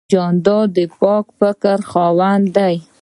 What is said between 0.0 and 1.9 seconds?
جانداد د پاک فکر